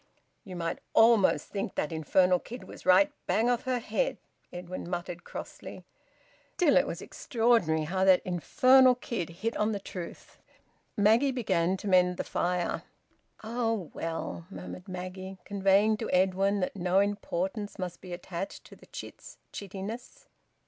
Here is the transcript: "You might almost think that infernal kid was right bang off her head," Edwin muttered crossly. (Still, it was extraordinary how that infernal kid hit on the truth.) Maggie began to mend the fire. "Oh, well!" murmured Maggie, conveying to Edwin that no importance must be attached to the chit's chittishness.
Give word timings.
"You 0.43 0.55
might 0.55 0.79
almost 0.95 1.49
think 1.49 1.75
that 1.75 1.91
infernal 1.91 2.39
kid 2.39 2.63
was 2.63 2.87
right 2.87 3.11
bang 3.27 3.51
off 3.51 3.65
her 3.65 3.77
head," 3.77 4.17
Edwin 4.51 4.89
muttered 4.89 5.23
crossly. 5.23 5.85
(Still, 6.55 6.75
it 6.75 6.87
was 6.87 7.03
extraordinary 7.03 7.83
how 7.83 8.03
that 8.05 8.23
infernal 8.25 8.95
kid 8.95 9.29
hit 9.29 9.55
on 9.57 9.73
the 9.73 9.79
truth.) 9.79 10.39
Maggie 10.97 11.29
began 11.31 11.77
to 11.77 11.87
mend 11.87 12.17
the 12.17 12.23
fire. 12.23 12.81
"Oh, 13.43 13.91
well!" 13.93 14.47
murmured 14.49 14.87
Maggie, 14.87 15.37
conveying 15.45 15.97
to 15.97 16.09
Edwin 16.09 16.61
that 16.61 16.75
no 16.75 16.97
importance 16.99 17.77
must 17.77 18.01
be 18.01 18.11
attached 18.11 18.63
to 18.63 18.75
the 18.75 18.87
chit's 18.87 19.37
chittishness. 19.53 20.25